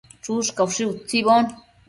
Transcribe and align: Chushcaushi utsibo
Chushcaushi 0.27 0.83
utsibo 0.93 1.35